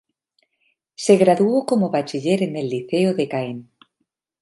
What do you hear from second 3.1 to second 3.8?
de Caen.